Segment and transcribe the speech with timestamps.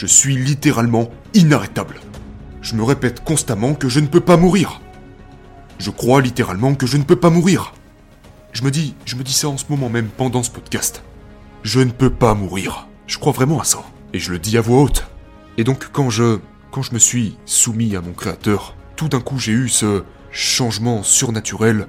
[0.00, 2.00] Je suis littéralement inarrêtable.
[2.62, 4.80] Je me répète constamment que je ne peux pas mourir.
[5.78, 7.74] Je crois littéralement que je ne peux pas mourir.
[8.54, 11.02] Je me dis, je me dis ça en ce moment même pendant ce podcast.
[11.64, 12.88] Je ne peux pas mourir.
[13.06, 13.82] Je crois vraiment à ça.
[14.14, 15.06] Et je le dis à voix haute.
[15.58, 16.38] Et donc quand je,
[16.70, 21.02] quand je me suis soumis à mon créateur, tout d'un coup j'ai eu ce changement
[21.02, 21.88] surnaturel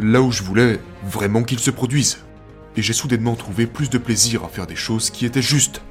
[0.00, 2.18] là où je voulais vraiment qu'il se produise.
[2.76, 5.82] Et j'ai soudainement trouvé plus de plaisir à faire des choses qui étaient justes.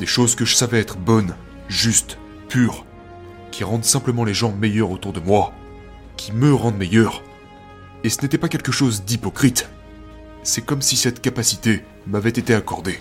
[0.00, 1.36] Des choses que je savais être bonnes,
[1.68, 2.16] justes,
[2.48, 2.86] pures,
[3.50, 5.52] qui rendent simplement les gens meilleurs autour de moi,
[6.16, 7.22] qui me rendent meilleur.
[8.02, 9.68] Et ce n'était pas quelque chose d'hypocrite.
[10.42, 12.98] C'est comme si cette capacité m'avait été accordée.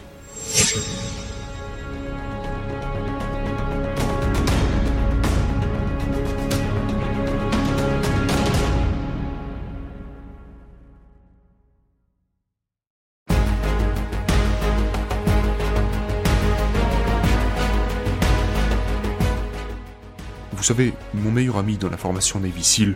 [20.70, 22.95] Savez, mon meilleur ami dans la formation Navy Seal,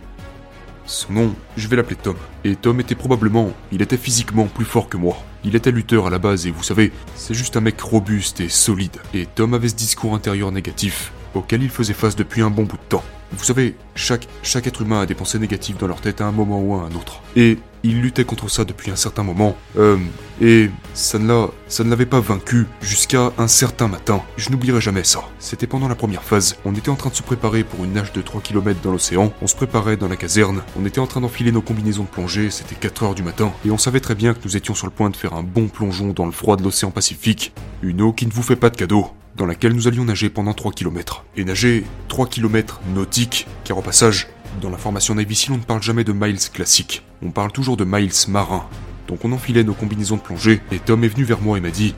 [0.86, 2.14] son nom, je vais l'appeler Tom.
[2.44, 5.16] Et Tom était probablement, il était physiquement plus fort que moi.
[5.42, 8.48] Il était lutteur à la base et vous savez, c'est juste un mec robuste et
[8.48, 8.98] solide.
[9.12, 12.76] Et Tom avait ce discours intérieur négatif auquel il faisait face depuis un bon bout
[12.76, 13.02] de temps.
[13.32, 16.32] Vous savez, chaque, chaque être humain a des pensées négatives dans leur tête à un
[16.32, 17.20] moment ou à un autre.
[17.36, 19.56] Et il luttait contre ça depuis un certain moment.
[19.78, 19.98] Euh,
[20.40, 24.22] et ça ne ça ne l'avait pas vaincu jusqu'à un certain matin.
[24.36, 25.20] Je n'oublierai jamais ça.
[25.38, 26.56] C'était pendant la première phase.
[26.64, 29.32] On était en train de se préparer pour une nage de 3 km dans l'océan.
[29.42, 30.62] On se préparait dans la caserne.
[30.80, 32.50] On était en train d'enfiler nos combinaisons de plongée.
[32.50, 33.52] C'était 4 heures du matin.
[33.66, 35.68] Et on savait très bien que nous étions sur le point de faire un bon
[35.68, 37.52] plongeon dans le froid de l'océan Pacifique.
[37.82, 40.54] Une eau qui ne vous fait pas de cadeau dans laquelle nous allions nager pendant
[40.54, 41.24] 3 km.
[41.36, 44.28] Et nager 3 km nautiques, car au passage,
[44.60, 47.84] dans la formation Navy on ne parle jamais de miles classiques, on parle toujours de
[47.84, 48.66] miles marins.
[49.08, 51.70] Donc on enfilait nos combinaisons de plongée, et Tom est venu vers moi et m'a
[51.70, 51.94] dit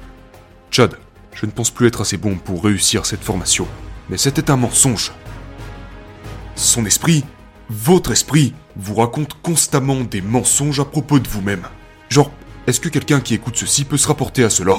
[0.71, 0.97] Chad,
[1.35, 3.69] je ne pense plus être assez bon pour réussir cette formation.
[4.09, 5.13] Mais c'était un mensonge.
[6.55, 7.25] Son esprit,
[7.69, 11.67] votre esprit, vous raconte constamment des mensonges à propos de vous-même.
[12.09, 12.31] Genre,
[12.67, 14.77] est-ce que quelqu'un qui écoute ceci peut se rapporter à cela?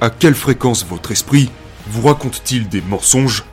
[0.00, 1.50] À quelle fréquence votre esprit
[1.90, 3.44] vous raconte-t-il des mensonges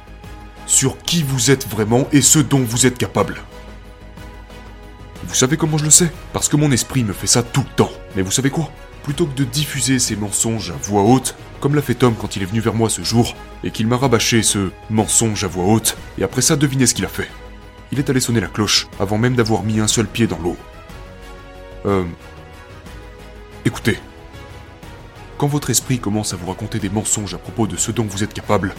[0.66, 3.42] sur qui vous êtes vraiment et ce dont vous êtes capable?
[5.24, 6.12] Vous savez comment je le sais?
[6.34, 7.92] Parce que mon esprit me fait ça tout le temps.
[8.16, 8.72] Mais vous savez quoi?
[9.04, 12.44] Plutôt que de diffuser ces mensonges à voix haute, comme l'a fait Tom quand il
[12.44, 15.98] est venu vers moi ce jour, et qu'il m'a rabâché ce mensonge à voix haute,
[16.20, 17.30] et après ça devinez ce qu'il a fait.
[17.92, 20.58] Il est allé sonner la cloche, avant même d'avoir mis un seul pied dans l'eau.
[21.86, 22.04] Euh...
[23.66, 23.98] Écoutez,
[25.38, 28.24] quand votre esprit commence à vous raconter des mensonges à propos de ce dont vous
[28.24, 28.74] êtes capable,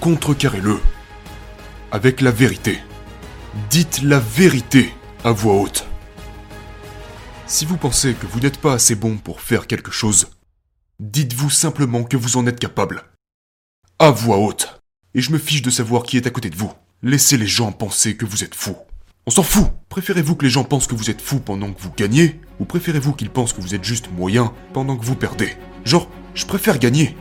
[0.00, 0.80] contrecarrez-le
[1.92, 2.78] avec la vérité.
[3.68, 5.86] Dites la vérité à voix haute.
[7.46, 10.28] Si vous pensez que vous n'êtes pas assez bon pour faire quelque chose,
[11.00, 13.02] dites-vous simplement que vous en êtes capable.
[13.98, 14.80] À voix haute.
[15.14, 16.72] Et je me fiche de savoir qui est à côté de vous.
[17.02, 18.76] Laissez les gens penser que vous êtes fou.
[19.30, 19.68] On s'en fout.
[19.88, 23.12] Préférez-vous que les gens pensent que vous êtes fou pendant que vous gagnez, ou préférez-vous
[23.12, 25.56] qu'ils pensent que vous êtes juste moyen pendant que vous perdez?
[25.84, 27.14] Genre, je préfère gagner.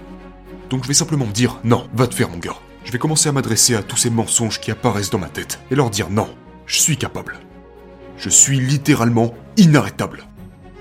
[0.71, 2.55] Donc je vais simplement me dire, non, va te faire mon gars.
[2.83, 5.75] Je vais commencer à m'adresser à tous ces mensonges qui apparaissent dans ma tête, et
[5.75, 6.27] leur dire non,
[6.65, 7.37] je suis capable.
[8.17, 10.23] Je suis littéralement inarrêtable.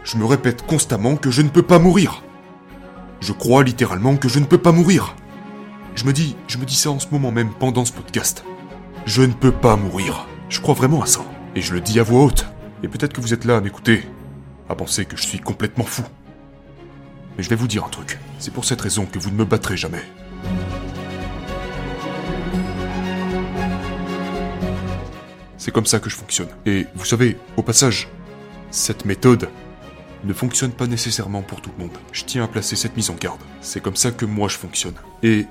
[0.04, 2.22] Je me répète constamment que je ne peux pas mourir.
[3.20, 5.14] Je crois littéralement que je ne peux pas mourir.
[5.94, 8.44] Je me dis, je me dis ça en ce moment même pendant ce podcast.
[9.04, 10.26] Je ne peux pas mourir.
[10.48, 11.20] Je crois vraiment à ça.
[11.54, 12.46] Et je le dis à voix haute.
[12.82, 14.02] Et peut-être que vous êtes là à m'écouter,
[14.68, 16.02] à penser que je suis complètement fou.
[17.36, 18.18] Mais je vais vous dire un truc.
[18.38, 20.02] C'est pour cette raison que vous ne me battrez jamais.
[25.58, 26.48] C'est comme ça que je fonctionne.
[26.64, 28.08] Et vous savez, au passage,
[28.70, 29.50] cette méthode
[30.24, 31.96] ne fonctionne pas nécessairement pour tout le monde.
[32.12, 33.40] Je tiens à placer cette mise en garde.
[33.60, 34.94] C'est comme ça que moi je fonctionne.
[35.22, 35.46] Et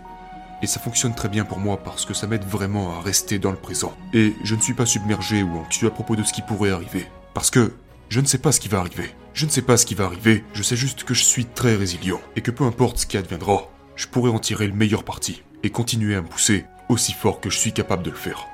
[0.62, 3.52] et ça fonctionne très bien pour moi parce que ça m'aide vraiment à rester dans
[3.52, 3.94] le présent.
[4.14, 7.08] Et je ne suis pas submergé ou anxieux à propos de ce qui pourrait arriver.
[7.34, 7.74] Parce que
[8.10, 9.14] je ne sais pas ce qui va arriver.
[9.34, 11.76] Je ne sais pas ce qui va arriver, je sais juste que je suis très
[11.76, 12.20] résilient.
[12.36, 15.44] Et que peu importe ce qui adviendra, je pourrai en tirer le meilleur parti.
[15.64, 18.48] Et continuer à me pousser aussi fort que je suis capable de le faire.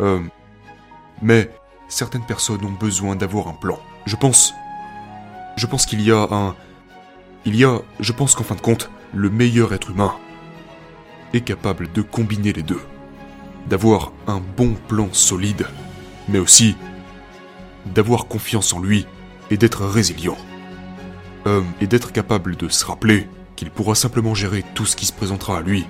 [0.00, 0.20] Euh...
[1.22, 1.50] Mais
[1.88, 3.78] certaines personnes ont besoin d'avoir un plan.
[4.04, 4.52] Je pense...
[5.56, 6.56] Je pense qu'il y a un...
[7.46, 7.80] Il y a...
[8.00, 10.14] Je pense qu'en fin de compte, le meilleur être humain
[11.32, 12.80] est capable de combiner les deux.
[13.68, 15.66] D'avoir un bon plan solide,
[16.28, 16.76] mais aussi
[17.86, 19.06] d'avoir confiance en lui
[19.50, 20.38] et d'être résilient.
[21.46, 25.12] Euh, et d'être capable de se rappeler qu'il pourra simplement gérer tout ce qui se
[25.12, 25.86] présentera à lui,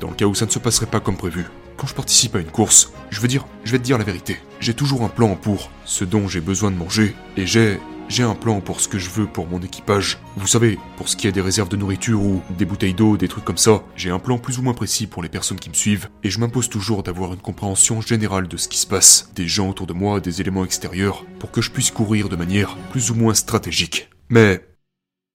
[0.00, 1.44] dans le cas où ça ne se passerait pas comme prévu.
[1.76, 4.38] Quand je participe à une course, je veux dire, je vais te dire la vérité.
[4.60, 8.34] J'ai toujours un plan pour ce dont j'ai besoin de manger, et j'ai j'ai un
[8.34, 10.18] plan pour ce que je veux pour mon équipage.
[10.36, 13.28] Vous savez, pour ce qui est des réserves de nourriture ou des bouteilles d'eau, des
[13.28, 15.74] trucs comme ça, j'ai un plan plus ou moins précis pour les personnes qui me
[15.74, 19.48] suivent, et je m'impose toujours d'avoir une compréhension générale de ce qui se passe, des
[19.48, 23.10] gens autour de moi, des éléments extérieurs, pour que je puisse courir de manière plus
[23.10, 24.10] ou moins stratégique.
[24.28, 24.64] Mais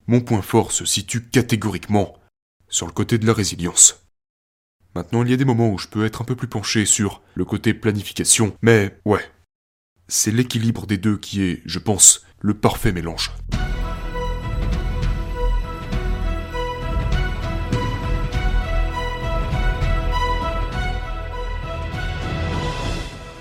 [0.08, 2.16] mon point fort se situe catégoriquement
[2.68, 4.06] sur le côté de la résilience.
[4.96, 7.22] Maintenant, il y a des moments où je peux être un peu plus penché sur
[7.36, 9.22] le côté planification, mais ouais,
[10.10, 13.32] c'est l'équilibre des deux qui est, je pense, le parfait mélange.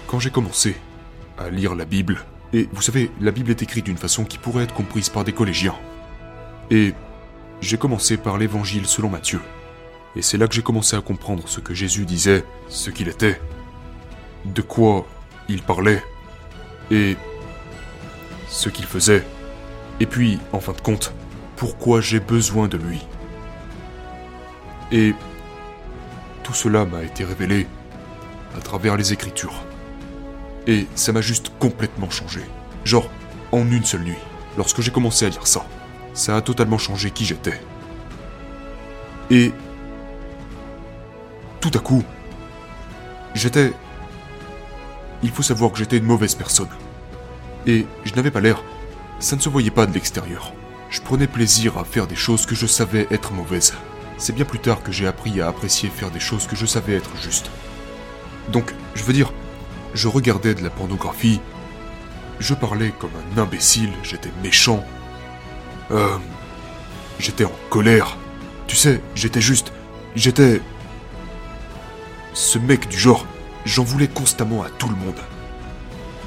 [0.06, 0.76] Quand j'ai commencé
[1.38, 2.18] à lire la Bible,
[2.52, 5.32] et vous savez, la Bible est écrite d'une façon qui pourrait être comprise par des
[5.32, 5.76] collégiens,
[6.70, 6.92] et
[7.62, 9.40] j'ai commencé par l'évangile selon Matthieu.
[10.16, 13.40] Et c'est là que j'ai commencé à comprendre ce que Jésus disait, ce qu'il était,
[14.44, 15.06] de quoi
[15.48, 16.02] il parlait,
[16.90, 17.16] et
[18.48, 19.24] ce qu'il faisait.
[20.00, 21.12] Et puis, en fin de compte,
[21.56, 23.04] pourquoi j'ai besoin de lui?
[24.92, 25.14] Et
[26.42, 27.66] tout cela m'a été révélé
[28.56, 29.62] à travers les Écritures.
[30.66, 32.40] Et ça m'a juste complètement changé.
[32.84, 33.10] Genre,
[33.52, 34.18] en une seule nuit,
[34.56, 35.66] lorsque j'ai commencé à lire ça,
[36.14, 37.60] ça a totalement changé qui j'étais.
[39.30, 39.52] Et
[41.60, 42.02] tout à coup,
[43.34, 43.72] j'étais...
[45.22, 46.68] Il faut savoir que j'étais une mauvaise personne.
[47.66, 48.62] Et je n'avais pas l'air...
[49.20, 50.52] Ça ne se voyait pas de l'extérieur.
[50.90, 53.74] Je prenais plaisir à faire des choses que je savais être mauvaises.
[54.16, 56.94] C'est bien plus tard que j'ai appris à apprécier faire des choses que je savais
[56.94, 57.50] être justes.
[58.50, 59.32] Donc, je veux dire,
[59.94, 61.40] je regardais de la pornographie,
[62.38, 64.84] je parlais comme un imbécile, j'étais méchant.
[65.90, 66.16] Euh...
[67.18, 68.16] J'étais en colère.
[68.68, 69.72] Tu sais, j'étais juste...
[70.14, 70.62] J'étais
[72.32, 73.26] ce mec du genre,
[73.68, 75.20] j'en voulais constamment à tout le monde.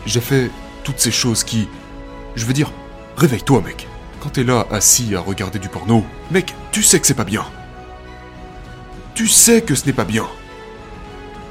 [0.06, 0.50] J'ai fait
[0.84, 1.68] toutes ces choses qui...
[2.36, 2.72] Je veux dire,
[3.18, 3.88] réveille-toi mec.
[4.22, 7.46] Quand t'es là assis à regarder du porno, mec, tu sais que c'est pas bien.
[9.16, 10.28] Tu sais que ce n'est pas bien.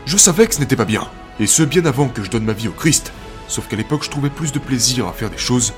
[0.07, 1.09] Je savais que ce n'était pas bien.
[1.41, 3.13] Et ce bien avant que je donne ma vie au Christ.
[3.49, 5.73] Sauf qu'à l'époque, je trouvais plus de plaisir à faire des choses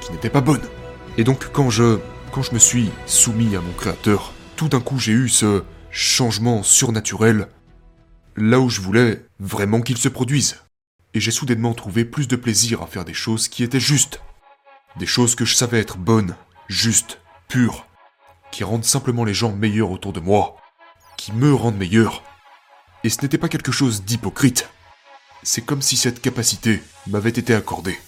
[0.00, 0.68] qui n'étaient pas bonnes.
[1.16, 1.98] Et donc quand je...
[2.32, 6.64] Quand je me suis soumis à mon Créateur, tout d'un coup j'ai eu ce changement
[6.64, 7.46] surnaturel
[8.36, 10.60] là où je voulais vraiment qu'il se produise.
[11.14, 14.20] Et j'ai soudainement trouvé plus de plaisir à faire des choses qui étaient justes.
[14.96, 16.36] Des choses que je savais être bonnes,
[16.68, 17.86] justes, pures,
[18.50, 20.56] qui rendent simplement les gens meilleurs autour de moi,
[21.16, 22.22] qui me rendent meilleur.
[23.04, 24.68] Et ce n'était pas quelque chose d'hypocrite.
[25.42, 27.98] C'est comme si cette capacité m'avait été accordée.